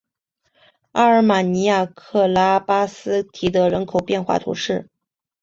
[0.93, 4.89] 阿尔马尼亚克拉巴斯提德人口变化图示